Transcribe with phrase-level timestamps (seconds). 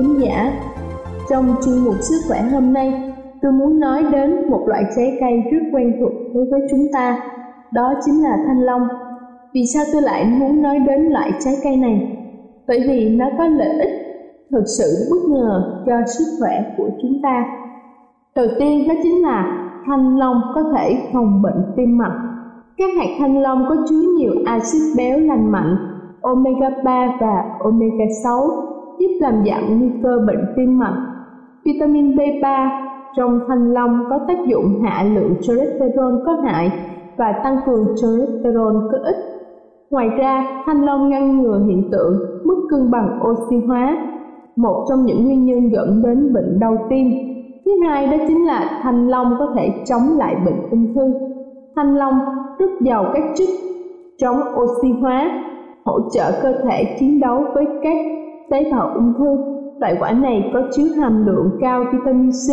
[0.00, 0.52] Thính khán giả.
[1.30, 3.12] Trong chuyên mục sức khỏe hôm nay,
[3.42, 7.20] tôi muốn nói đến một loại trái cây rất quen thuộc đối với chúng ta,
[7.72, 8.88] đó chính là thanh long.
[9.54, 12.16] Vì sao tôi lại muốn nói đến loại trái cây này?
[12.68, 13.90] Bởi vì nó có lợi ích
[14.50, 17.44] thực sự bất ngờ cho sức khỏe của chúng ta.
[18.36, 22.20] Đầu tiên đó chính là thanh long có thể phòng bệnh tim mạch.
[22.76, 25.76] Các hạt thanh long có chứa nhiều axit béo lành mạnh
[26.20, 28.69] omega 3 và omega 6
[29.00, 31.06] giúp làm giảm nguy cơ bệnh tim mạch.
[31.64, 32.68] Vitamin B3
[33.16, 36.70] trong thanh long có tác dụng hạ lượng cholesterol có hại
[37.16, 39.16] và tăng cường cholesterol có ích.
[39.90, 43.96] Ngoài ra, thanh long ngăn ngừa hiện tượng mất cân bằng oxy hóa,
[44.56, 47.06] một trong những nguyên nhân dẫn đến bệnh đau tim.
[47.64, 51.12] Thứ hai đó chính là thanh long có thể chống lại bệnh ung thư.
[51.76, 52.14] Thanh long
[52.58, 53.48] rất giàu các chất
[54.18, 55.44] chống oxy hóa,
[55.84, 57.96] hỗ trợ cơ thể chiến đấu với các
[58.50, 59.36] tế bào ung thư.
[59.80, 62.46] Loại quả này có chứa hàm lượng cao vitamin C,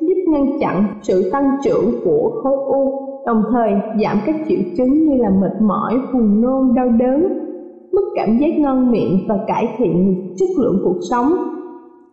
[0.00, 3.70] giúp ngăn chặn sự tăng trưởng của khối u, đồng thời
[4.02, 7.22] giảm các triệu chứng như là mệt mỏi, buồn nôn, đau đớn,
[7.92, 11.32] mất cảm giác ngon miệng và cải thiện chất lượng cuộc sống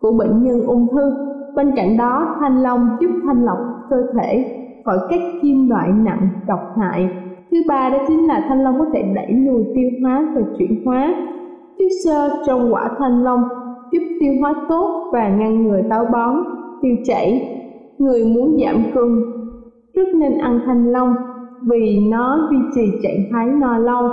[0.00, 1.12] của bệnh nhân ung thư.
[1.56, 3.58] Bên cạnh đó, thanh long giúp thanh lọc
[3.90, 7.08] cơ thể khỏi các kim loại nặng độc hại
[7.50, 10.84] Thứ ba đó chính là thanh long có thể đẩy lùi tiêu hóa và chuyển
[10.84, 11.14] hóa.
[11.80, 13.40] Chất xơ trong quả thanh long
[13.92, 16.36] giúp tiêu hóa tốt và ngăn ngừa táo bón,
[16.82, 17.56] tiêu chảy.
[17.98, 19.22] Người muốn giảm cân
[19.94, 21.14] rất nên ăn thanh long
[21.70, 24.08] vì nó duy trì trạng thái no lâu,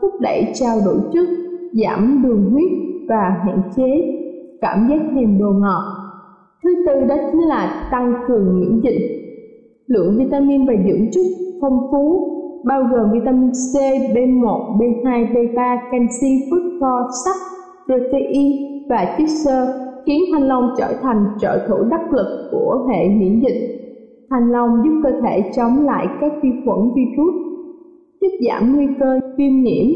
[0.00, 1.28] thúc đẩy trao đổi chất,
[1.72, 2.72] giảm đường huyết
[3.08, 4.18] và hạn chế
[4.60, 5.82] cảm giác thèm đồ ngọt.
[6.64, 9.22] Thứ tư đó chính là tăng cường miễn dịch.
[9.86, 11.26] Lượng vitamin và dưỡng chất
[11.60, 12.31] phong phú
[12.64, 13.74] bao gồm vitamin C,
[14.14, 17.36] B1, B2, B3, canxi, phốt pho, sắt,
[17.86, 23.08] protein và chất xơ khiến thanh long trở thành trợ thủ đắc lực của hệ
[23.08, 23.78] miễn dịch.
[24.30, 27.34] Thanh long giúp cơ thể chống lại các vi khuẩn virus,
[28.20, 29.86] giúp giảm nguy cơ viêm nhiễm,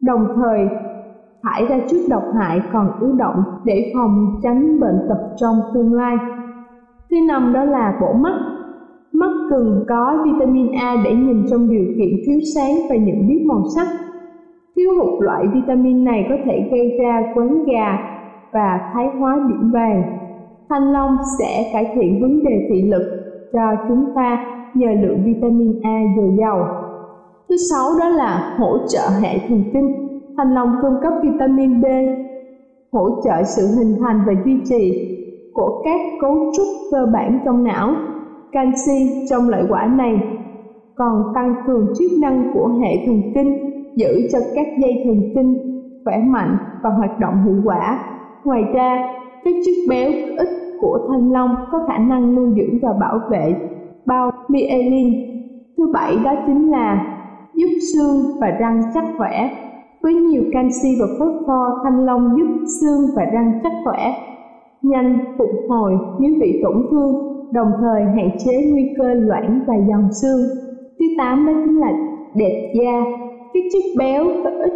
[0.00, 0.58] đồng thời
[1.42, 5.94] thải ra chất độc hại còn ứ động để phòng tránh bệnh tật trong tương
[5.94, 6.16] lai.
[7.10, 8.53] Thứ năm đó là bổ mắt
[9.14, 13.44] Mắt cần có vitamin A để nhìn trong điều kiện thiếu sáng và nhận biết
[13.46, 13.86] màu sắc.
[14.76, 17.98] Thiếu hụt loại vitamin này có thể gây ra quán gà
[18.52, 20.02] và thái hóa điểm vàng.
[20.68, 23.02] Thanh long sẽ cải thiện vấn đề thị lực
[23.52, 26.68] cho chúng ta nhờ lượng vitamin A dồi dào.
[27.48, 29.94] Thứ sáu đó là hỗ trợ hệ thần kinh.
[30.36, 31.84] Thanh long cung cấp vitamin B,
[32.92, 35.10] hỗ trợ sự hình thành và duy trì
[35.52, 37.94] của các cấu trúc cơ bản trong não
[38.54, 40.20] Canxi trong loại quả này
[40.94, 43.56] còn tăng cường chức năng của hệ thần kinh,
[43.96, 45.54] giữ cho các dây thần kinh
[46.04, 47.98] khỏe mạnh và hoạt động hiệu quả.
[48.44, 49.08] Ngoài ra,
[49.44, 50.48] các chất béo ít
[50.80, 53.54] của thanh long có khả năng nuôi dưỡng và bảo vệ
[54.06, 55.14] bao myelin.
[55.76, 57.16] Thứ bảy đó chính là
[57.54, 59.50] giúp xương và răng chắc khỏe.
[60.02, 64.14] Với nhiều canxi và phốt pho, thanh long giúp xương và răng chắc khỏe,
[64.82, 69.74] nhanh phục hồi nếu bị tổn thương đồng thời hạn chế nguy cơ loãng và
[69.88, 70.40] giòn xương.
[70.98, 71.92] thứ tám đó chính là
[72.34, 73.04] đẹp da.
[73.54, 74.72] Các chất béo có ít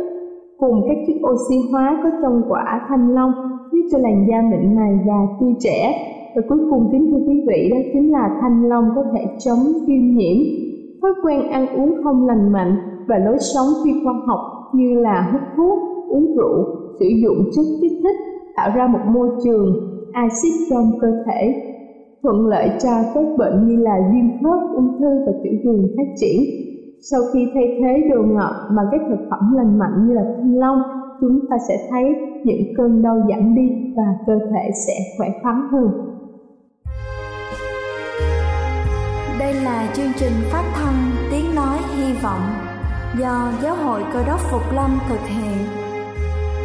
[0.59, 3.33] cùng các chất oxy hóa có trong quả thanh long,
[3.73, 5.93] giúp cho làn da mịn màng và tươi trẻ.
[6.37, 9.59] Và cuối cùng kính thưa quý vị, đó chính là thanh long có thể chống
[9.87, 10.37] viêm nhiễm.
[11.03, 12.77] Thói quen ăn uống không lành mạnh
[13.09, 14.41] và lối sống phi khoa học
[14.75, 15.79] như là hút thuốc,
[16.09, 16.65] uống rượu,
[17.01, 18.17] sử dụng chất kích thích,
[18.57, 19.75] tạo ra một môi trường
[20.13, 21.68] axit trong cơ thể
[22.23, 26.13] thuận lợi cho các bệnh như là viêm khớp, ung thư và tiểu đường phát
[26.17, 26.41] triển.
[27.11, 30.59] Sau khi thay thế đồ ngọt bằng các thực phẩm lành mạnh như là thanh
[30.59, 30.83] long,
[31.21, 32.05] chúng ta sẽ thấy
[32.45, 35.89] những cơn đau giảm đi và cơ thể sẽ khỏe khoắn hơn.
[39.39, 40.95] Đây là chương trình phát thanh
[41.31, 42.43] tiếng nói hy vọng
[43.21, 45.59] do giáo hội cơ đốc phục lâm thực hiện.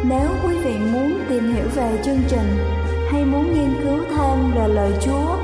[0.08, 2.48] Nếu quý vị muốn tìm hiểu về chương trình
[3.10, 5.43] hay muốn nghiên cứu thêm về lời chúa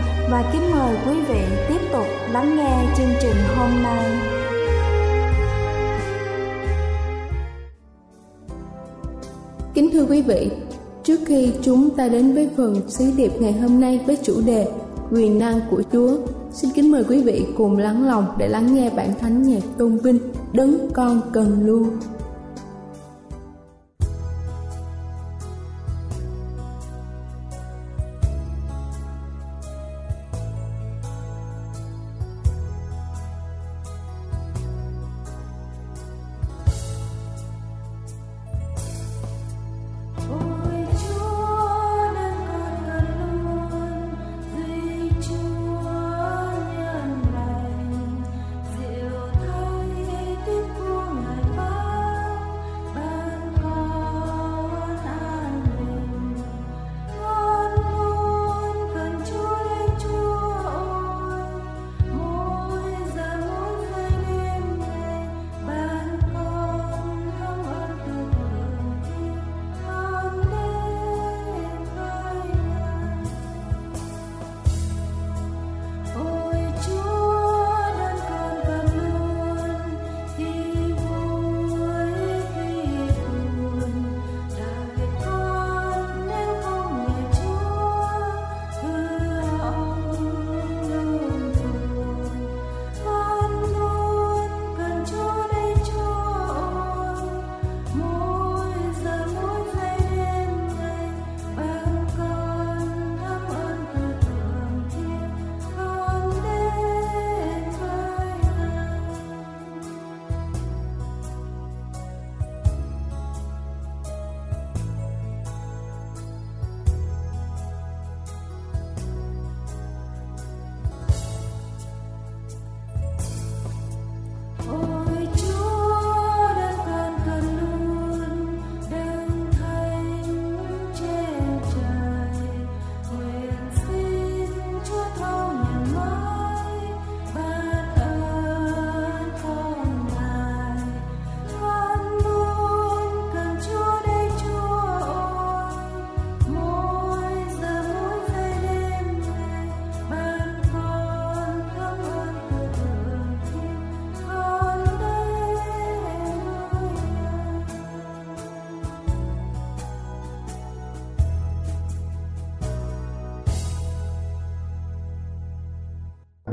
[0.31, 4.05] và kính mời quý vị tiếp tục lắng nghe chương trình hôm nay.
[9.73, 10.51] Kính thưa quý vị,
[11.03, 14.67] trước khi chúng ta đến với phần sứ điệp ngày hôm nay với chủ đề
[15.11, 16.17] quyền năng của Chúa,
[16.51, 19.97] xin kính mời quý vị cùng lắng lòng để lắng nghe bản thánh nhạc tôn
[19.97, 20.19] vinh
[20.53, 21.89] Đấng Con Cần luôn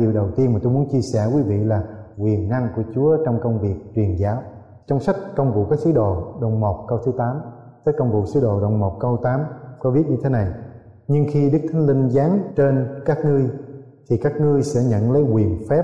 [0.09, 1.83] điều đầu tiên mà tôi muốn chia sẻ quý vị là
[2.19, 4.43] quyền năng của Chúa trong công việc truyền giáo.
[4.87, 7.41] Trong sách Công vụ các sứ đồ đồng 1 câu thứ 8,
[7.85, 9.41] sách Công vụ sứ đồ đồng 1 câu 8
[9.79, 10.47] có viết như thế này:
[11.09, 13.51] Nhưng khi Đức Thánh Linh giáng trên các ngươi
[14.11, 15.83] thì các ngươi sẽ nhận lấy quyền phép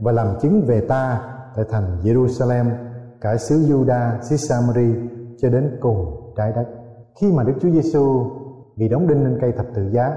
[0.00, 1.22] và làm chứng về ta
[1.56, 2.64] tại thành Jerusalem,
[3.20, 4.94] cả xứ Juda, xứ Samari
[5.38, 6.66] cho đến cùng trái đất.
[7.20, 8.24] Khi mà Đức Chúa Giêsu
[8.76, 10.16] bị đóng đinh lên cây thập tự giá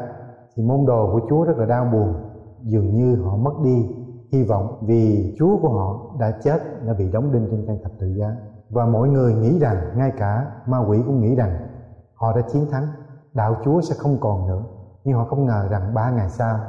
[0.55, 2.13] thì môn đồ của Chúa rất là đau buồn
[2.63, 3.89] dường như họ mất đi
[4.31, 7.91] hy vọng vì Chúa của họ đã chết đã bị đóng đinh trên cây thập
[7.99, 8.35] tự giá
[8.69, 11.67] và mọi người nghĩ rằng ngay cả ma quỷ cũng nghĩ rằng
[12.13, 12.87] họ đã chiến thắng
[13.33, 14.63] đạo Chúa sẽ không còn nữa
[15.03, 16.59] nhưng họ không ngờ rằng ba ngày sau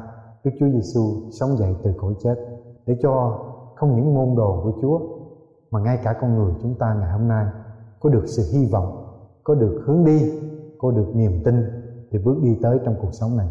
[0.44, 1.00] Đức Chúa Giêsu
[1.40, 2.34] sống dậy từ cõi chết
[2.86, 3.40] để cho
[3.76, 5.00] không những môn đồ của Chúa
[5.70, 7.46] mà ngay cả con người chúng ta ngày hôm nay
[8.00, 9.06] có được sự hy vọng,
[9.44, 10.32] có được hướng đi,
[10.78, 11.54] có được niềm tin
[12.10, 13.48] để bước đi tới trong cuộc sống này.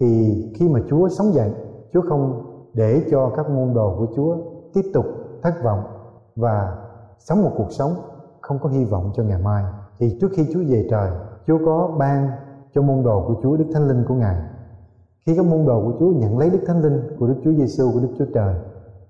[0.00, 1.50] Thì khi mà Chúa sống dậy,
[1.94, 4.36] Chúa không để cho các môn đồ của Chúa
[4.72, 5.04] tiếp tục
[5.42, 5.80] thất vọng
[6.36, 6.76] và
[7.18, 7.90] sống một cuộc sống
[8.40, 9.64] không có hy vọng cho ngày mai.
[9.98, 11.10] Thì trước khi Chúa về trời,
[11.46, 12.28] Chúa có ban
[12.74, 14.36] cho môn đồ của Chúa Đức Thánh Linh của Ngài.
[15.26, 17.92] Khi các môn đồ của Chúa nhận lấy Đức Thánh Linh của Đức Chúa Giêsu
[17.92, 18.54] của Đức Chúa Trời,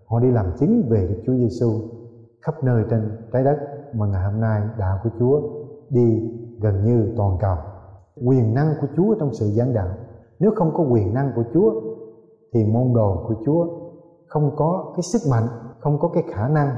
[0.06, 1.70] họ đi làm chứng về Đức Chúa Giêsu
[2.42, 3.58] khắp nơi trên trái đất
[3.94, 5.40] mà ngày hôm nay đạo của Chúa
[5.90, 7.56] đi gần như toàn cầu.
[8.24, 9.88] Quyền năng của Chúa trong sự giảng đạo.
[10.38, 11.93] Nếu không có quyền năng của Chúa
[12.54, 13.66] thì môn đồ của Chúa
[14.26, 15.48] không có cái sức mạnh,
[15.80, 16.76] không có cái khả năng,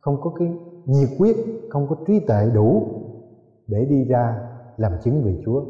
[0.00, 0.48] không có cái
[0.84, 1.36] nhiệt quyết,
[1.70, 2.82] không có trí tuệ đủ
[3.66, 5.64] để đi ra làm chứng về Chúa.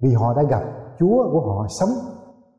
[0.00, 0.62] Vì họ đã gặp
[0.98, 1.88] Chúa của họ sống,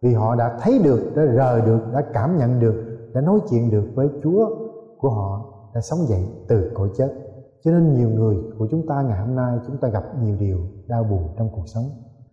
[0.02, 2.76] vì họ đã thấy được, đã rời được, đã cảm nhận được,
[3.14, 4.50] đã nói chuyện được với Chúa
[4.98, 7.14] của họ đã sống dậy từ cõi chết
[7.64, 10.60] cho nên nhiều người của chúng ta ngày hôm nay chúng ta gặp nhiều điều
[10.88, 11.84] đau buồn trong cuộc sống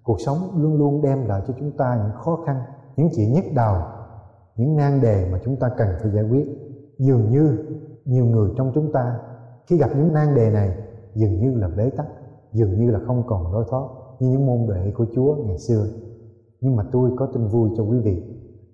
[0.03, 2.57] cuộc sống luôn luôn đem lại cho chúng ta những khó khăn
[2.97, 3.77] những chuyện nhức đầu
[4.57, 6.47] những nan đề mà chúng ta cần phải giải quyết.
[6.99, 7.59] Dường như
[8.05, 9.19] nhiều người trong chúng ta
[9.67, 10.77] khi gặp những nan đề này
[11.15, 12.07] dường như là bế tắc
[12.53, 13.89] dường như là không còn lối thoát
[14.21, 15.87] như những môn đệ của Chúa ngày xưa.
[16.61, 18.23] Nhưng mà tôi có tin vui cho quý vị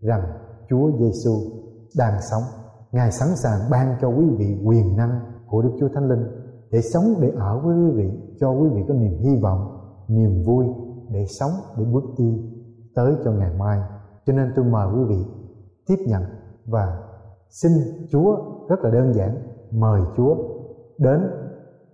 [0.01, 0.23] rằng
[0.71, 1.33] Chúa Giêsu
[1.99, 2.43] đang sống.
[2.93, 6.25] Ngài sẵn sàng ban cho quý vị quyền năng của Đức Chúa Thánh Linh
[6.71, 8.11] để sống để ở với quý vị
[8.41, 10.67] cho quý vị có niềm hy vọng, niềm vui
[11.11, 12.43] để sống để bước đi
[12.95, 13.79] tới cho ngày mai.
[14.29, 15.25] Cho nên tôi mời quý vị
[15.87, 16.23] tiếp nhận
[16.67, 16.99] và
[17.51, 17.73] xin
[18.11, 18.37] Chúa
[18.69, 19.37] rất là đơn giản
[19.71, 20.37] mời Chúa
[20.99, 21.21] đến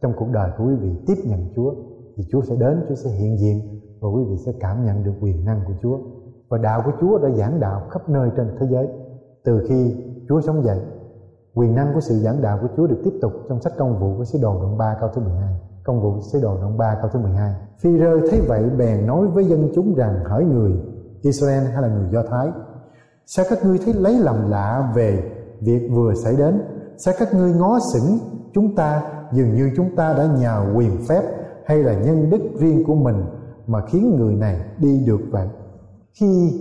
[0.03, 1.75] trong cuộc đời của quý vị tiếp nhận Chúa
[2.17, 5.13] thì Chúa sẽ đến, Chúa sẽ hiện diện và quý vị sẽ cảm nhận được
[5.21, 5.99] quyền năng của Chúa.
[6.49, 8.89] Và đạo của Chúa đã giảng đạo khắp nơi trên thế giới.
[9.45, 9.97] Từ khi
[10.29, 10.81] Chúa sống dậy
[11.55, 14.17] quyền năng của sự giảng đạo của Chúa được tiếp tục trong sách công vụ
[14.17, 17.11] của sứ đồ đoạn 3 câu thứ 12 công vụ sứ đồ đoạn 3 câu
[17.13, 20.73] thứ 12 phi rơ thấy vậy bèn nói với dân chúng rằng hỡi người
[21.25, 22.49] Israel hay là người Do Thái.
[23.27, 26.63] Sao các ngươi thấy lấy làm lạ về việc vừa xảy đến?
[26.97, 28.19] Sao các ngươi ngó sững
[28.55, 29.03] chúng ta
[29.33, 31.23] dường như chúng ta đã nhào quyền phép
[31.67, 33.25] hay là nhân đức riêng của mình
[33.67, 35.49] mà khiến người này đi được vậy?
[36.21, 36.61] Khi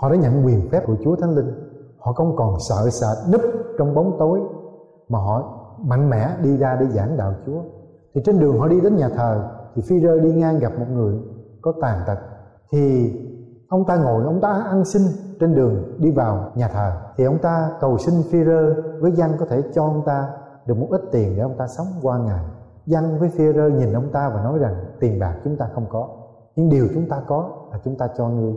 [0.00, 1.52] họ đã nhận quyền phép của Chúa Thánh Linh,
[1.98, 3.40] họ không còn sợ sệt núp
[3.78, 4.40] trong bóng tối,
[5.08, 7.62] mà họ mạnh mẽ đi ra để giảng đạo Chúa.
[8.14, 10.86] Thì trên đường họ đi đến nhà thờ, thì phi rơ đi ngang gặp một
[10.92, 11.14] người
[11.62, 12.18] có tàn tật,
[12.72, 13.12] thì
[13.70, 15.02] ông ta ngồi, ông ta ăn xin
[15.40, 16.92] trên đường đi vào nhà thờ.
[17.16, 20.28] Thì ông ta cầu xin phi rơ với dân có thể cho ông ta
[20.66, 22.44] được một ít tiền để ông ta sống qua ngày.
[22.86, 25.86] Dân với phi rơ nhìn ông ta và nói rằng, tiền bạc chúng ta không
[25.90, 26.08] có,
[26.56, 28.54] nhưng điều chúng ta có là chúng ta cho ngươi.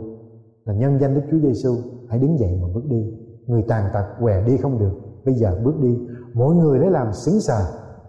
[0.64, 1.74] Là nhân danh Đức Chúa Giêsu
[2.08, 3.14] hãy đứng dậy mà bước đi.
[3.46, 4.94] Người tàn tật què đi không được,
[5.24, 5.98] bây giờ bước đi.
[6.34, 7.60] Mỗi người lấy làm xứng sờ,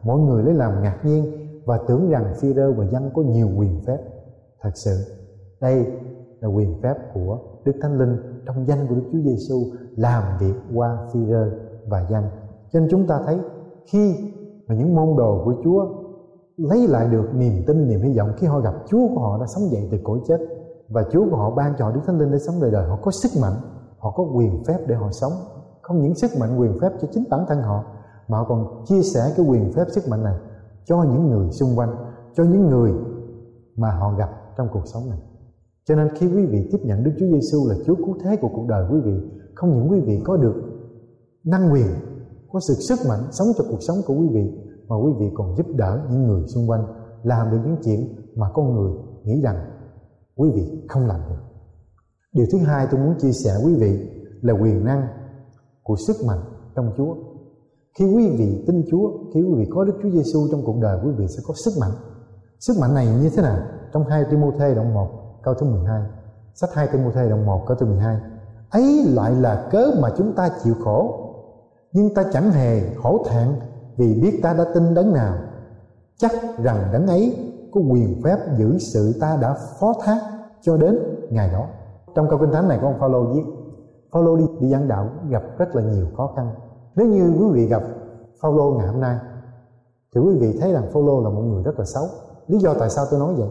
[0.04, 1.26] mỗi người lấy làm ngạc nhiên
[1.66, 3.98] và tưởng rằng phi rơ và dân có nhiều quyền phép.
[4.62, 4.92] Thật sự,
[5.62, 5.86] đây
[6.46, 9.64] là quyền phép của đức thánh linh trong danh của đức chúa giêsu
[9.96, 11.50] làm việc qua phi rơ
[11.88, 12.30] và danh.
[12.72, 13.40] cho nên chúng ta thấy
[13.86, 14.16] khi
[14.68, 15.86] mà những môn đồ của chúa
[16.58, 19.46] lấy lại được niềm tin, niềm hy vọng khi họ gặp chúa của họ đã
[19.46, 20.38] sống dậy từ cõi chết
[20.90, 23.00] và chúa của họ ban cho họ đức thánh linh để sống đời đời, họ
[23.02, 23.54] có sức mạnh,
[23.98, 25.32] họ có quyền phép để họ sống
[25.82, 27.84] không những sức mạnh, quyền phép cho chính bản thân họ,
[28.28, 30.38] mà họ còn chia sẻ cái quyền phép, sức mạnh này
[30.86, 31.96] cho những người xung quanh,
[32.36, 32.94] cho những người
[33.78, 35.20] mà họ gặp trong cuộc sống này
[35.88, 38.50] cho nên khi quý vị tiếp nhận Đức Chúa Giêsu là Chúa cứu thế của
[38.54, 39.22] cuộc đời quý vị,
[39.56, 40.56] không những quý vị có được
[41.44, 41.88] năng quyền,
[42.52, 44.52] có sự sức mạnh sống cho cuộc sống của quý vị,
[44.88, 46.86] mà quý vị còn giúp đỡ những người xung quanh,
[47.24, 48.92] làm được những chuyện mà con người
[49.24, 49.56] nghĩ rằng
[50.36, 51.42] quý vị không làm được.
[52.34, 54.00] Điều thứ hai tôi muốn chia sẻ quý vị
[54.42, 55.08] là quyền năng
[55.84, 56.40] của sức mạnh
[56.76, 57.16] trong Chúa.
[58.00, 61.00] Khi quý vị tin Chúa, khi quý vị có Đức Chúa Giêsu trong cuộc đời,
[61.06, 61.92] quý vị sẽ có sức mạnh.
[62.60, 63.58] Sức mạnh này như thế nào?
[63.94, 66.02] Trong 2 Timothée đoạn 1 câu thứ 12
[66.54, 68.20] sách 2 Timothée đồng 1 câu thứ 12
[68.72, 71.22] ấy lại là cớ mà chúng ta chịu khổ?
[71.92, 73.48] Nhưng ta chẳng hề hổ thẹn
[73.98, 75.36] vì biết ta đã tin đấng nào.
[76.18, 80.22] Chắc rằng đấng ấy có quyền phép giữ sự ta đã phó thác
[80.62, 81.00] cho đến
[81.30, 81.66] ngày đó.
[82.16, 83.44] Trong câu kinh thánh này có ông Phaolô viết,
[84.12, 86.50] Phaolô đi đi giảng đạo gặp rất là nhiều khó khăn.
[86.96, 87.84] Nếu như quý vị gặp
[88.42, 89.18] Phaolô ngày hôm nay,
[90.16, 92.04] thì quý vị thấy rằng Phaolô là một người rất là xấu.
[92.48, 93.50] Lý do tại sao tôi nói vậy?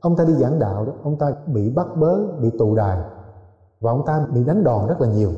[0.00, 2.98] Ông ta đi giảng đạo đó, ông ta bị bắt bớ, bị tù đài,
[3.80, 5.30] và ông ta bị đánh đòn rất là nhiều,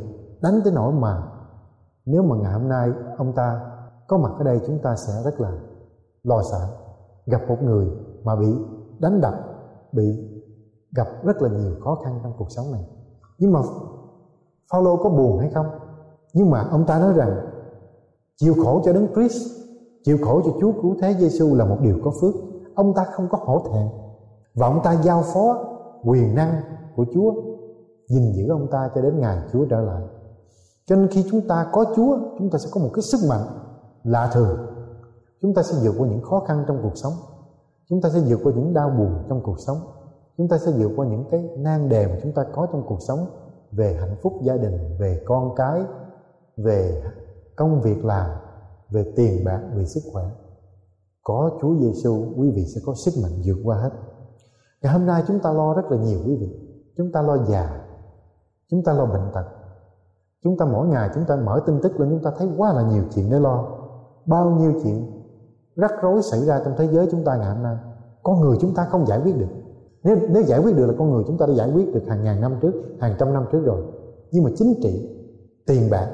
[0.43, 1.23] đánh tới nỗi mà
[2.07, 3.61] nếu mà ngày hôm nay ông ta
[4.07, 5.53] có mặt ở đây, chúng ta sẽ rất là
[6.23, 6.69] lo sợ.
[7.27, 7.89] Gặp một người
[8.25, 8.55] mà bị
[8.99, 9.35] đánh đập,
[9.93, 10.29] bị
[10.97, 12.83] gặp rất là nhiều khó khăn trong cuộc sống này.
[13.39, 13.61] Nhưng mà
[14.73, 15.67] Phaolô có buồn hay không?
[16.35, 17.37] Nhưng mà ông ta nói rằng,
[18.37, 19.59] chịu khổ cho đấng Christ,
[20.05, 22.35] chịu khổ cho Chúa cứu thế Giêsu là một điều có phước.
[22.75, 23.89] Ông ta không có hổ thẹn
[24.59, 25.65] và ông ta giao phó
[26.05, 26.61] quyền năng
[26.97, 27.33] của Chúa,
[28.09, 30.03] gìn giữ ông ta cho đến ngày Chúa trở lại.
[30.87, 33.47] Cho nên khi chúng ta có Chúa, chúng ta sẽ có một cái sức mạnh
[34.05, 34.59] lạ thường.
[35.43, 37.13] Chúng ta sẽ vượt qua những khó khăn trong cuộc sống.
[37.89, 39.77] Chúng ta sẽ vượt qua những đau buồn trong cuộc sống.
[40.37, 42.99] Chúng ta sẽ vượt qua những cái nan đề mà chúng ta có trong cuộc
[43.09, 43.27] sống
[43.73, 45.83] về hạnh phúc gia đình, về con cái,
[46.57, 47.03] về
[47.57, 48.31] công việc làm,
[48.91, 50.25] về tiền bạc, về sức khỏe.
[51.23, 53.91] Có Chúa Giêsu quý vị sẽ có sức mạnh vượt qua hết
[54.83, 56.49] ngày hôm nay chúng ta lo rất là nhiều quý vị.
[56.97, 57.85] Chúng ta lo già.
[58.71, 59.45] Chúng ta lo bệnh tật.
[60.45, 62.83] Chúng ta mỗi ngày chúng ta mở tin tức lên chúng ta thấy quá là
[62.83, 63.69] nhiều chuyện để lo.
[64.27, 65.19] Bao nhiêu chuyện
[65.77, 67.77] rắc rối xảy ra trong thế giới chúng ta ngày hôm nay.
[68.23, 69.49] Con người chúng ta không giải quyết được.
[70.03, 72.25] Nếu, nếu giải quyết được là con người chúng ta đã giải quyết được hàng
[72.25, 73.83] ngàn năm trước hàng trăm năm trước rồi.
[74.31, 75.09] Nhưng mà chính trị
[75.67, 76.11] tiền bạc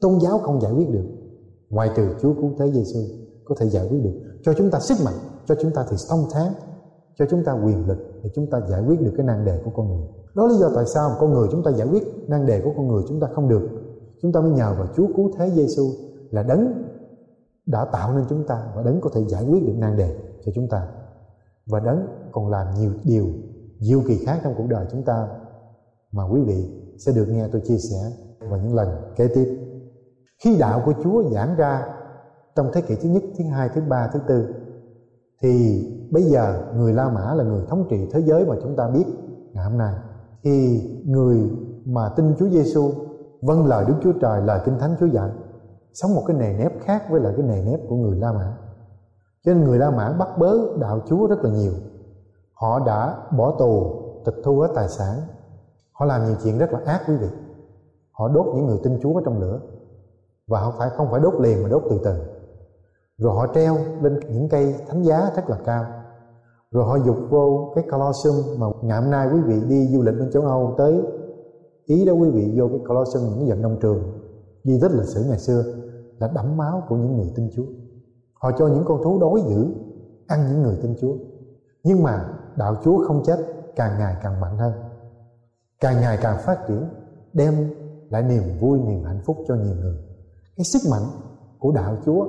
[0.00, 1.04] tôn giáo không giải quyết được.
[1.70, 3.00] Ngoài trừ Chúa cứu thế Giêsu
[3.44, 4.20] có thể giải quyết được.
[4.42, 5.14] Cho chúng ta sức mạnh
[5.46, 6.52] cho chúng ta thì thông tháng
[7.18, 9.70] cho chúng ta quyền lực để chúng ta giải quyết được cái nan đề của
[9.74, 10.08] con người.
[10.34, 12.88] Đó lý do tại sao con người chúng ta giải quyết nan đề của con
[12.88, 13.68] người chúng ta không được.
[14.22, 15.82] Chúng ta mới nhờ vào Chúa cứu thế Giêsu
[16.30, 16.84] là đấng
[17.66, 20.52] đã tạo nên chúng ta và đấng có thể giải quyết được nan đề cho
[20.54, 20.88] chúng ta.
[21.66, 23.26] Và đấng còn làm nhiều điều
[23.80, 25.28] diệu kỳ khác trong cuộc đời chúng ta
[26.12, 27.98] mà quý vị sẽ được nghe tôi chia sẻ
[28.38, 29.58] vào những lần kế tiếp.
[30.44, 31.94] Khi đạo của Chúa giảng ra
[32.56, 34.54] trong thế kỷ thứ nhất, thứ hai, thứ ba, thứ tư
[35.42, 38.88] thì bây giờ người La Mã là người thống trị thế giới mà chúng ta
[38.88, 39.04] biết
[39.52, 39.94] ngày hôm nay.
[40.42, 41.50] Thì người
[41.84, 42.90] mà tin Chúa Giêsu
[43.42, 45.30] vâng lời Đức Chúa Trời, lời Kinh Thánh Chúa dạy,
[45.94, 48.56] sống một cái nề nếp khác với lại cái nề nếp của người La Mã.
[49.44, 51.72] Cho nên người La Mã bắt bớ đạo Chúa rất là nhiều.
[52.54, 55.16] Họ đã bỏ tù, tịch thu hết tài sản.
[55.92, 57.28] Họ làm nhiều chuyện rất là ác, quý vị.
[58.12, 59.60] Họ đốt những người tin Chúa ở trong lửa.
[60.46, 62.37] Và họ phải, không phải đốt liền mà đốt từ từ
[63.18, 65.84] rồi họ treo lên những cây thánh giá rất là cao.
[66.70, 70.14] Rồi họ dục vô cái Colosseum mà ngày hôm nay quý vị đi du lịch
[70.18, 71.02] bên châu Âu tới.
[71.84, 74.02] Ý đó quý vị vô cái Colosseum những dần nông trường.
[74.64, 75.64] Di tích lịch sử ngày xưa
[76.18, 77.64] là đẫm máu của những người tin Chúa.
[78.34, 79.66] Họ cho những con thú đói dữ,
[80.26, 81.12] ăn những người tin Chúa.
[81.84, 83.38] Nhưng mà đạo Chúa không chết,
[83.76, 84.72] càng ngày càng mạnh hơn.
[85.80, 86.84] Càng ngày càng phát triển,
[87.32, 87.54] đem
[88.10, 89.96] lại niềm vui, niềm hạnh phúc cho nhiều người.
[90.56, 91.02] Cái sức mạnh
[91.58, 92.26] của đạo Chúa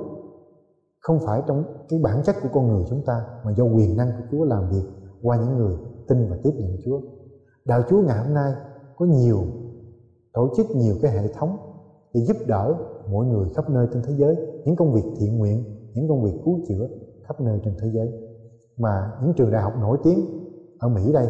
[1.10, 4.08] không phải trong cái bản chất của con người chúng ta mà do quyền năng
[4.08, 4.82] của Chúa làm việc
[5.22, 5.76] qua những người
[6.08, 7.00] tin và tiếp nhận Chúa.
[7.64, 8.52] Đạo Chúa ngày hôm nay
[8.96, 9.38] có nhiều
[10.32, 11.56] tổ chức nhiều cái hệ thống
[12.14, 12.74] để giúp đỡ
[13.12, 16.40] mọi người khắp nơi trên thế giới những công việc thiện nguyện, những công việc
[16.44, 16.88] cứu chữa
[17.22, 18.12] khắp nơi trên thế giới.
[18.76, 20.20] Mà những trường đại học nổi tiếng
[20.78, 21.28] ở Mỹ đây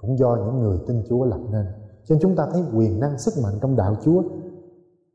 [0.00, 1.66] cũng do những người tin Chúa lập nên.
[2.04, 4.22] Cho nên chúng ta thấy quyền năng sức mạnh trong đạo Chúa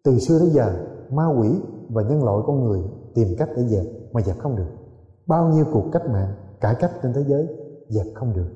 [0.04, 1.50] từ xưa đến giờ ma quỷ
[1.90, 2.82] và nhân loại con người
[3.14, 4.70] tìm cách để dẹp mà dẹp không được.
[5.28, 7.48] Bao nhiêu cuộc cách mạng, cải cách trên thế giới
[7.90, 8.50] dẹp không được.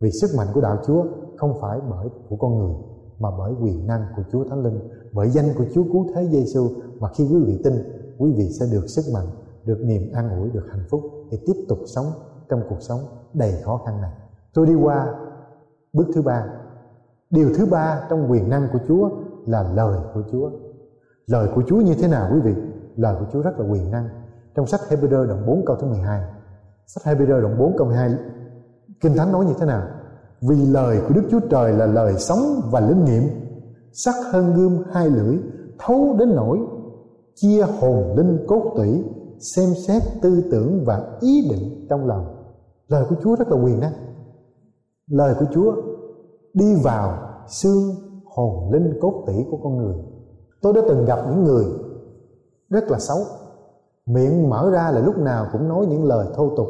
[0.00, 1.04] Vì sức mạnh của đạo Chúa
[1.36, 2.74] không phải bởi của con người,
[3.18, 4.80] mà bởi quyền năng của Chúa Thánh Linh,
[5.12, 7.74] bởi danh của Chúa cứu thế Giêsu mà khi quý vị tin,
[8.18, 9.26] quý vị sẽ được sức mạnh,
[9.64, 12.06] được niềm an ủi, được hạnh phúc để tiếp tục sống
[12.48, 13.00] trong cuộc sống
[13.34, 14.12] đầy khó khăn này.
[14.54, 15.14] Tôi đi qua
[15.92, 16.46] bước thứ ba.
[17.30, 19.10] Điều thứ ba trong quyền năng của Chúa
[19.46, 20.50] là lời của Chúa.
[21.26, 22.54] Lời của Chúa như thế nào, quý vị?
[22.96, 24.08] Lời của Chúa rất là quyền năng.
[24.58, 26.22] Trong sách Hebrew đoạn 4 câu thứ 12.
[26.86, 28.10] Sách Hebrew đoạn 4 câu 12
[29.00, 29.82] Kinh Thánh nói như thế nào?
[30.40, 33.22] Vì lời của Đức Chúa Trời là lời sống và linh nghiệm,
[33.92, 35.38] sắc hơn gươm hai lưỡi,
[35.78, 36.58] thấu đến nỗi
[37.34, 39.04] chia hồn linh cốt tủy,
[39.40, 42.26] xem xét tư tưởng và ý định trong lòng.
[42.88, 43.92] Lời của Chúa rất là quyền năng.
[45.10, 45.72] Lời của Chúa
[46.54, 47.18] đi vào
[47.48, 47.94] xương
[48.24, 49.94] hồn linh cốt tủy của con người
[50.62, 51.64] tôi đã từng gặp những người
[52.70, 53.18] rất là xấu
[54.08, 56.68] miệng mở ra là lúc nào cũng nói những lời thô tục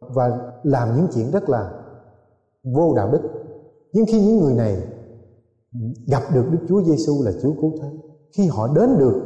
[0.00, 1.72] và làm những chuyện rất là
[2.74, 3.20] vô đạo đức.
[3.92, 4.76] Nhưng khi những người này
[6.06, 7.88] gặp được Đức Chúa Giêsu là Chúa cứu thế,
[8.36, 9.22] khi họ đến được,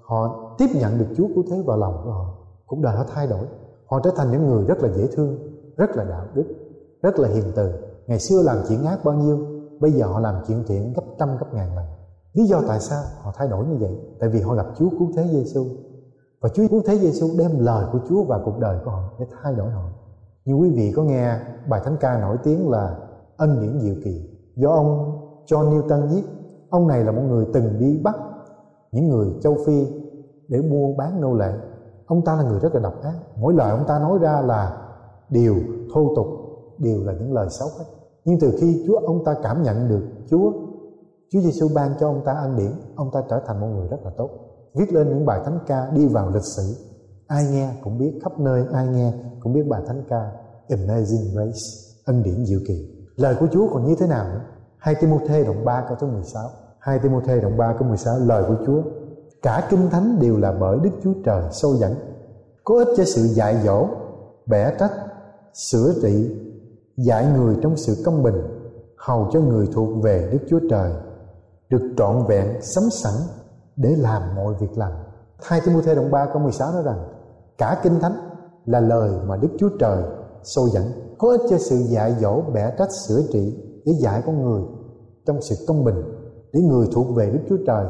[0.00, 2.34] họ tiếp nhận được Chúa cứu thế vào lòng của họ,
[2.66, 3.46] cũng đời họ thay đổi.
[3.86, 5.38] Họ trở thành những người rất là dễ thương,
[5.76, 6.44] rất là đạo đức,
[7.02, 7.72] rất là hiền từ.
[8.06, 9.38] Ngày xưa làm chuyện ác bao nhiêu,
[9.80, 11.84] bây giờ họ làm chuyện thiện gấp trăm gấp ngàn lần.
[12.32, 13.98] Lý do tại sao họ thay đổi như vậy?
[14.20, 15.66] Tại vì họ gặp Chúa cứu thế Giêsu
[16.40, 19.26] và Chúa cứu thế Giêsu đem lời của Chúa vào cuộc đời của họ để
[19.42, 19.88] thay đổi họ.
[20.44, 22.96] Như quý vị có nghe bài thánh ca nổi tiếng là
[23.36, 26.22] Ân điển diệu kỳ do ông John Newton viết.
[26.70, 28.16] Ông này là một người từng đi bắt
[28.92, 29.86] những người châu Phi
[30.48, 31.52] để mua bán nô lệ.
[32.06, 33.14] Ông ta là người rất là độc ác.
[33.36, 34.76] Mỗi lời ông ta nói ra là
[35.30, 35.54] điều
[35.94, 36.26] thô tục,
[36.78, 37.84] đều là những lời xấu hết.
[38.24, 40.52] Nhưng từ khi Chúa ông ta cảm nhận được Chúa
[41.30, 44.04] Chúa Giêsu ban cho ông ta ân điển, ông ta trở thành một người rất
[44.04, 44.47] là tốt
[44.78, 46.74] viết lên những bài thánh ca, đi vào lịch sử.
[47.26, 50.30] Ai nghe cũng biết, khắp nơi ai nghe cũng biết bài thánh ca
[50.68, 51.60] Amazing Grace
[52.04, 52.88] ân điển diệu kỳ.
[53.16, 54.40] Lời của Chúa còn như thế nào nữa?
[54.78, 56.50] Hai Timôthê đoạn 3 câu số 16
[56.88, 58.82] hai Timôthê đoạn 3 câu 16 lời của Chúa.
[59.42, 61.94] Cả kinh thánh đều là bởi Đức Chúa Trời sâu dẫn.
[62.64, 63.86] Có ích cho sự dạy dỗ,
[64.46, 64.92] bẻ trách,
[65.54, 66.36] sửa trị,
[66.96, 68.34] dạy người trong sự công bình,
[68.96, 70.92] hầu cho người thuộc về Đức Chúa Trời,
[71.68, 73.12] được trọn vẹn, sắm sẵn
[73.78, 75.04] để làm mọi việc lành.
[75.42, 77.08] Hai Timôthê đồng 3 câu 16 nói rằng
[77.58, 78.12] cả kinh thánh
[78.64, 80.02] là lời mà Đức Chúa Trời
[80.42, 80.84] sôi dẫn
[81.18, 84.62] có ích cho sự dạy dỗ bẻ trách sửa trị để dạy con người
[85.26, 86.02] trong sự công bình
[86.52, 87.86] để người thuộc về Đức Chúa Trời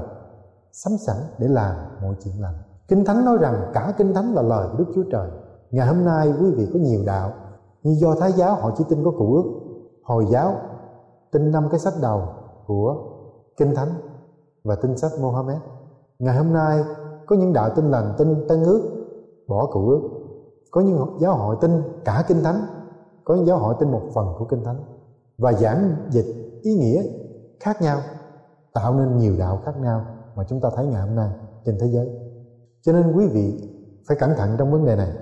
[0.72, 2.54] sắm sẵn để làm mọi chuyện lành.
[2.88, 5.30] Kinh Thánh nói rằng cả Kinh Thánh là lời của Đức Chúa Trời.
[5.70, 7.32] Ngày hôm nay quý vị có nhiều đạo
[7.82, 9.44] như do Thái giáo họ chỉ tin có cụ ước,
[10.04, 10.56] Hồi giáo
[11.32, 12.22] tin năm cái sách đầu
[12.66, 12.96] của
[13.56, 13.88] Kinh Thánh
[14.64, 15.56] và tin sách Mohammed.
[16.18, 16.84] Ngày hôm nay
[17.26, 19.06] có những đạo tin lành tin Tân ước
[19.48, 20.00] bỏ cựu ước.
[20.70, 22.60] Có những giáo hội tin cả Kinh Thánh,
[23.24, 24.80] có những giáo hội tin một phần của Kinh Thánh
[25.38, 27.02] và giảng dịch ý nghĩa
[27.60, 28.00] khác nhau
[28.72, 31.30] tạo nên nhiều đạo khác nhau mà chúng ta thấy ngày hôm nay
[31.64, 32.08] trên thế giới.
[32.82, 33.70] Cho nên quý vị
[34.08, 35.12] phải cẩn thận trong vấn đề này.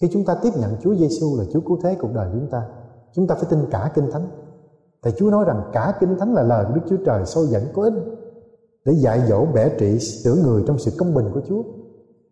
[0.00, 2.66] Khi chúng ta tiếp nhận Chúa Giêsu là Chúa cứu thế cuộc đời chúng ta,
[3.12, 4.26] chúng ta phải tin cả Kinh Thánh.
[5.02, 7.62] Tại Chúa nói rằng cả Kinh Thánh là lời của Đức Chúa Trời soi dẫn
[7.74, 7.94] có ích
[8.84, 11.62] để dạy dỗ bẻ trị sửa người trong sự công bình của Chúa.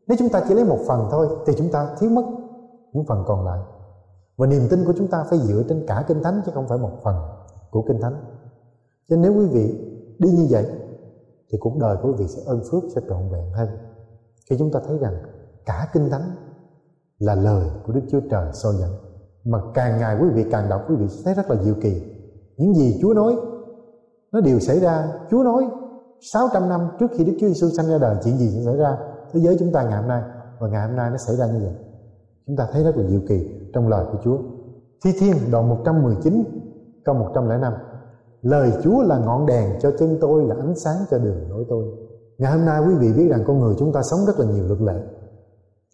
[0.07, 2.25] Nếu chúng ta chỉ lấy một phần thôi, thì chúng ta thiếu mất
[2.93, 3.61] những phần còn lại.
[4.37, 6.79] Và niềm tin của chúng ta phải dựa trên cả Kinh Thánh, chứ không phải
[6.79, 7.17] một phần
[7.71, 8.15] của Kinh Thánh.
[9.09, 10.67] Cho nên nếu quý vị đi như vậy,
[11.53, 13.69] thì cuộc đời của quý vị sẽ ơn phước, sẽ trọn vẹn hơn.
[14.51, 15.15] Khi chúng ta thấy rằng
[15.67, 16.31] cả Kinh Thánh
[17.19, 18.91] là lời của Đức Chúa Trời soi dẫn.
[19.45, 22.03] Mà càng ngày quý vị càng đọc, quý vị thấy rất là diệu kỳ.
[22.57, 23.37] Những gì Chúa nói,
[24.33, 25.09] nó đều xảy ra.
[25.31, 25.71] Chúa nói
[26.23, 28.97] 600 năm trước khi Đức Chúa Giêsu sanh ra đời chuyện gì sẽ xảy ra
[29.33, 30.23] thế giới chúng ta ngày hôm nay
[30.59, 31.75] và ngày hôm nay nó xảy ra như vậy.
[32.47, 34.39] Chúng ta thấy rất là diệu kỳ trong lời của Chúa.
[35.05, 36.45] Thi Thiên đoạn 119
[37.05, 37.73] câu 105
[38.43, 41.85] Lời Chúa là ngọn đèn cho chân tôi là ánh sáng cho đường lối tôi.
[42.39, 44.65] Ngày hôm nay quý vị biết rằng con người chúng ta sống rất là nhiều
[44.67, 45.03] luật lệ.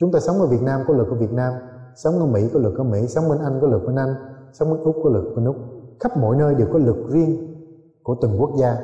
[0.00, 1.52] Chúng ta sống ở Việt Nam có luật ở Việt Nam,
[1.96, 4.14] sống ở Mỹ có luật ở Mỹ, sống bên Anh có luật bên Anh,
[4.52, 5.56] sống bên Úc có luật bên Úc.
[6.00, 7.56] Khắp mọi nơi đều có luật riêng
[8.02, 8.76] của từng quốc gia.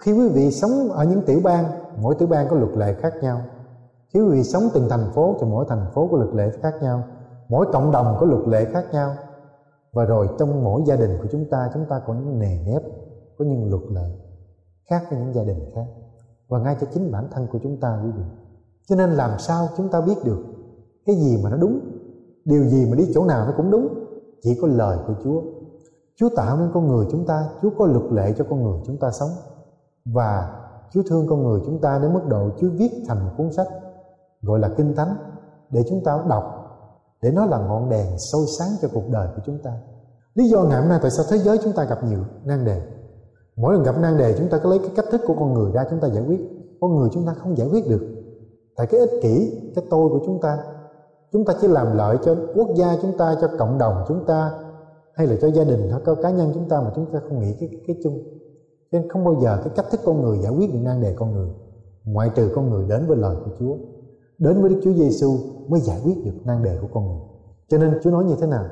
[0.00, 1.64] Khi quý vị sống ở những tiểu bang,
[2.02, 3.40] mỗi tiểu bang có luật lệ khác nhau.
[4.14, 6.74] Khi quý vị sống từng thành phố thì mỗi thành phố có luật lệ khác
[6.82, 7.02] nhau.
[7.48, 9.14] Mỗi cộng đồng có luật lệ khác nhau.
[9.92, 12.82] Và rồi trong mỗi gia đình của chúng ta chúng ta có những nề nếp
[13.38, 14.10] có những luật lệ
[14.90, 15.86] khác với những gia đình khác.
[16.48, 18.24] Và ngay cho chính bản thân của chúng ta quý vị.
[18.88, 20.44] Cho nên làm sao chúng ta biết được
[21.06, 21.80] cái gì mà nó đúng
[22.44, 23.88] điều gì mà đi chỗ nào nó cũng đúng?
[24.42, 25.42] Chỉ có lời của Chúa.
[26.16, 28.96] Chúa tạo nên con người chúng ta Chúa có luật lệ cho con người chúng
[28.96, 29.30] ta sống
[30.14, 30.52] và
[30.92, 33.66] Chúa thương con người chúng ta đến mức độ Chúa viết thành một cuốn sách
[34.42, 35.16] gọi là Kinh Thánh
[35.70, 36.44] để chúng ta đọc
[37.22, 39.72] để nó là ngọn đèn soi sáng cho cuộc đời của chúng ta.
[40.34, 42.82] Lý do ngày hôm nay tại sao thế giới chúng ta gặp nhiều nan đề.
[43.56, 45.72] Mỗi lần gặp nan đề chúng ta có lấy cái cách thức của con người
[45.72, 46.40] ra chúng ta giải quyết.
[46.80, 48.00] Con người chúng ta không giải quyết được.
[48.76, 50.58] Tại cái ích kỷ cái tôi của chúng ta
[51.32, 54.50] chúng ta chỉ làm lợi cho quốc gia chúng ta cho cộng đồng chúng ta
[55.14, 57.40] hay là cho gia đình hoặc cho cá nhân chúng ta mà chúng ta không
[57.40, 58.18] nghĩ cái, cái chung
[58.92, 61.14] cho nên không bao giờ cái cách thức con người giải quyết được nan đề
[61.16, 61.48] con người.
[62.04, 63.76] Ngoại trừ con người đến với lời của Chúa.
[64.38, 67.20] Đến với Đức Chúa Giêsu mới giải quyết được nan đề của con người.
[67.68, 68.64] Cho nên Chúa nói như thế nào?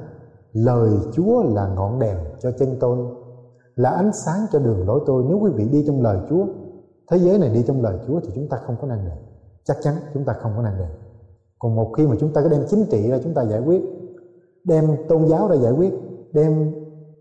[0.52, 2.98] Lời Chúa là ngọn đèn cho chân tôi,
[3.76, 5.24] là ánh sáng cho đường lối tôi.
[5.28, 6.46] Nếu quý vị đi trong lời Chúa,
[7.10, 9.16] thế giới này đi trong lời Chúa thì chúng ta không có nan đề.
[9.64, 10.86] Chắc chắn chúng ta không có nan đề.
[11.58, 13.82] Còn một khi mà chúng ta có đem chính trị ra chúng ta giải quyết,
[14.64, 15.92] đem tôn giáo ra giải quyết,
[16.32, 16.72] đem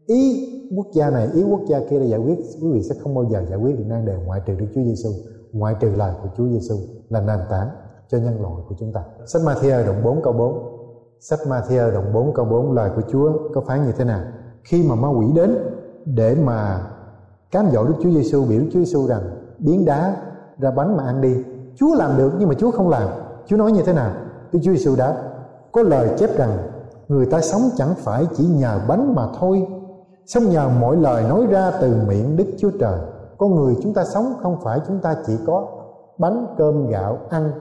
[0.08, 3.16] ý quốc gia này, ý quốc gia kia để giải quyết, quý vị sẽ không
[3.16, 5.10] bao giờ giải quyết được nan đề ngoại trừ Đức Chúa Giêsu
[5.54, 6.76] ngoại trừ lời của Chúa Giêsu
[7.10, 7.70] là nền tảng
[8.08, 9.04] cho nhân loại của chúng ta.
[9.26, 10.74] Sách Matthew đoạn 4 câu 4
[11.20, 14.22] sách Matthew đoạn 4 câu 4 lời của Chúa có phán như thế nào?
[14.64, 15.58] Khi mà ma quỷ đến
[16.06, 16.88] để mà
[17.52, 19.22] cám dỗ Đức Chúa Giêsu biểu Đức Chúa Giêsu rằng,
[19.60, 20.16] biến đá
[20.60, 21.36] ra bánh mà ăn đi.
[21.76, 23.10] Chúa làm được nhưng mà Chúa không làm.
[23.46, 24.12] Chúa nói như thế nào?
[24.52, 25.24] Đức Chúa Giêsu đáp,
[25.72, 26.58] có lời chép rằng,
[27.08, 29.68] người ta sống chẳng phải chỉ nhờ bánh mà thôi
[30.28, 33.00] sống nhờ mỗi lời nói ra từ miệng Đức Chúa Trời,
[33.38, 35.68] con người chúng ta sống không phải chúng ta chỉ có
[36.18, 37.52] bánh, cơm, gạo ăn,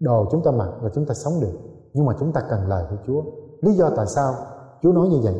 [0.00, 1.58] đồ chúng ta mặc và chúng ta sống được.
[1.92, 3.22] Nhưng mà chúng ta cần lời của Chúa.
[3.60, 4.34] Lý do tại sao
[4.82, 5.34] Chúa nói như vậy?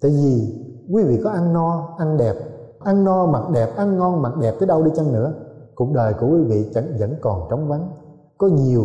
[0.00, 2.34] Tại vì quý vị có ăn no, ăn đẹp.
[2.80, 5.32] Ăn no mặc đẹp, ăn ngon mặc đẹp tới đâu đi chăng nữa?
[5.74, 7.90] Cuộc đời của quý vị chẳng vẫn còn trống vắng.
[8.38, 8.84] Có nhiều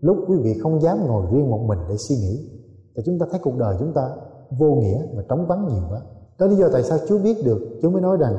[0.00, 2.50] lúc quý vị không dám ngồi riêng một mình để suy nghĩ.
[2.96, 4.10] Thì chúng ta thấy cuộc đời chúng ta
[4.58, 6.00] vô nghĩa và trống vắng nhiều quá
[6.40, 8.34] đó lý do tại sao Chúa biết được Chúa mới nói rằng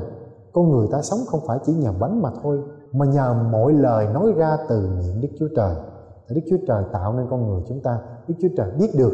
[0.53, 4.07] con người ta sống không phải chỉ nhờ bánh mà thôi mà nhờ mọi lời
[4.13, 5.75] nói ra từ miệng Đức Chúa Trời.
[6.29, 9.11] Đức Chúa Trời tạo nên con người chúng ta, Đức Chúa Trời biết được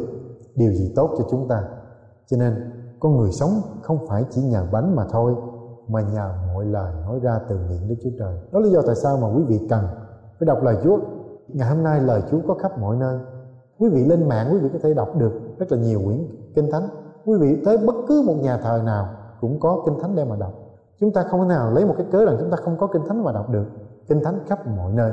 [0.55, 1.63] điều gì tốt cho chúng ta.
[2.27, 2.53] Cho nên
[2.99, 3.49] con người sống
[3.81, 5.35] không phải chỉ nhờ bánh mà thôi,
[5.87, 8.37] mà nhờ mọi lời nói ra từ miệng Đức Chúa Trời.
[8.51, 9.83] Đó là lý do tại sao mà quý vị cần
[10.39, 10.99] phải đọc lời Chúa.
[11.47, 13.19] Ngày hôm nay lời Chúa có khắp mọi nơi.
[13.79, 16.71] Quý vị lên mạng quý vị có thể đọc được rất là nhiều quyển kinh
[16.71, 16.89] thánh.
[17.25, 19.07] Quý vị tới bất cứ một nhà thờ nào
[19.41, 20.53] cũng có kinh thánh để mà đọc.
[20.99, 23.01] Chúng ta không thể nào lấy một cái cớ rằng chúng ta không có kinh
[23.07, 23.65] thánh mà đọc được.
[24.07, 25.11] Kinh thánh khắp mọi nơi.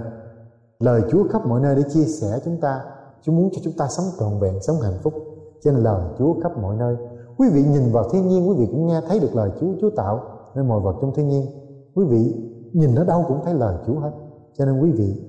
[0.79, 2.81] Lời chúa khắp mọi nơi để chia sẻ chúng ta.
[3.22, 5.14] Chúa muốn cho chúng ta sống trọn vẹn, sống hạnh phúc.
[5.62, 6.96] Cho nên lời chúa khắp mọi nơi.
[7.38, 9.90] Quý vị nhìn vào thiên nhiên, quý vị cũng nghe thấy được lời chúa chúa
[9.96, 10.20] tạo.
[10.55, 11.46] Nên mọi vật trong thiên nhiên,
[11.94, 12.35] quý vị
[12.72, 14.11] nhìn ở đâu cũng thấy lời chúa hết.
[14.59, 15.22] Cho nên quý vị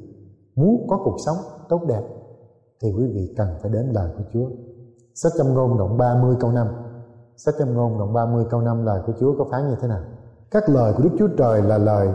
[0.55, 1.37] muốn có cuộc sống
[1.69, 2.01] tốt đẹp,
[2.81, 4.45] thì quý vị cần phải đến lời của chúa
[5.15, 6.67] sách châm ngôn đoạn 30 câu 5
[7.37, 10.01] sách châm ngôn đoạn 30 câu 5 lời của chúa có phán như thế nào?
[10.51, 12.07] Các lời của Đức Chúa Trời là lời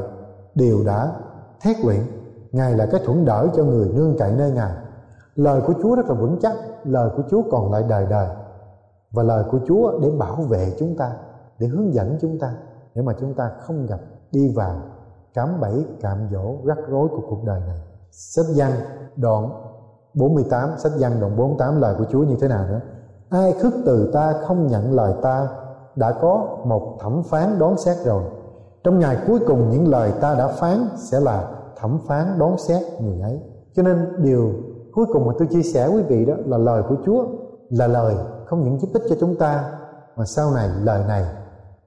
[0.54, 1.12] đều đã
[1.60, 2.00] thét luyện.
[2.52, 4.72] Ngài là cái thuẫn đỡ cho người nương cậy nơi Ngài.
[5.34, 8.28] Lời của Chúa rất là vững chắc Lời của Chúa còn lại đời đời.
[9.10, 11.12] Và lời của Chúa để bảo vệ chúng ta
[11.58, 12.54] Để hướng dẫn chúng ta
[12.94, 14.00] Để mà chúng ta không gặp
[14.32, 14.76] đi vào
[15.34, 17.78] Cám bẫy, cạm dỗ, rắc rối của cuộc đời này.
[18.10, 18.72] Sách văn
[19.16, 19.67] đoạn
[20.18, 22.80] 48 Sách văn đoạn 48 lời của Chúa như thế nào nữa?
[23.30, 25.48] Ai khước từ ta không nhận lời ta?
[25.96, 28.22] Đã có một thẩm phán đón xét rồi.
[28.84, 32.82] Trong ngày cuối cùng những lời ta đã phán sẽ là thẩm phán đón xét
[33.00, 33.40] người ấy.
[33.76, 34.52] Cho nên điều
[34.94, 37.24] cuối cùng mà tôi chia sẻ quý vị đó là lời của Chúa
[37.70, 38.14] là lời
[38.46, 39.72] không những giúp ích cho chúng ta,
[40.16, 41.24] mà sau này lời này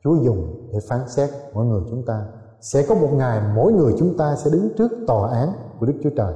[0.03, 2.25] Chúa dùng để phán xét mọi người chúng ta.
[2.61, 5.93] Sẽ có một ngày mỗi người chúng ta sẽ đứng trước tòa án của Đức
[6.03, 6.33] Chúa Trời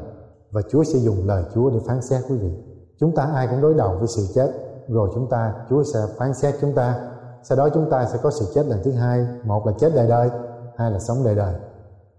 [0.56, 2.52] và Chúa sẽ dùng lời Chúa để phán xét quý vị.
[3.00, 4.52] Chúng ta ai cũng đối đầu với sự chết,
[4.88, 7.12] rồi chúng ta, Chúa sẽ phán xét chúng ta.
[7.44, 9.28] Sau đó chúng ta sẽ có sự chết lần thứ hai.
[9.44, 10.30] Một là chết đời đời,
[10.78, 11.54] hai là sống đời đời.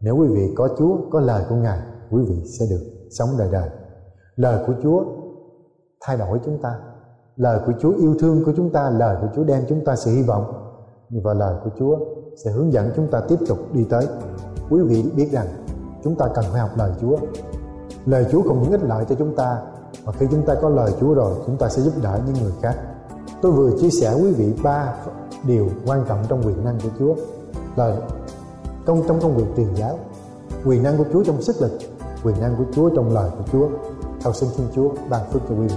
[0.01, 1.79] Nếu quý vị có Chúa, có lời của Ngài,
[2.11, 3.69] quý vị sẽ được sống đời đời.
[4.37, 5.05] Lời của Chúa
[6.01, 6.79] thay đổi chúng ta.
[7.37, 10.11] Lời của Chúa yêu thương của chúng ta, lời của Chúa đem chúng ta sự
[10.11, 10.45] hy vọng.
[11.11, 11.99] Và lời của Chúa
[12.45, 14.07] sẽ hướng dẫn chúng ta tiếp tục đi tới.
[14.71, 15.47] Quý vị biết rằng
[16.05, 17.17] chúng ta cần phải học lời Chúa
[18.07, 19.59] lời Chúa không những ích lợi cho chúng ta,
[20.05, 22.53] mà khi chúng ta có lời Chúa rồi, chúng ta sẽ giúp đỡ những người
[22.63, 22.75] khác.
[23.43, 24.95] Tôi vừa chia sẻ quý vị ba
[25.45, 27.15] điều quan trọng trong quyền năng của Chúa.
[27.77, 27.97] Là
[28.87, 29.99] trong trong công việc truyền giáo,
[30.65, 31.73] quyền năng của Chúa trong sức lực,
[32.25, 33.69] quyền năng của Chúa trong lời của Chúa.
[34.25, 35.77] Cầu xin Thiên Chúa ban phước cho quý vị.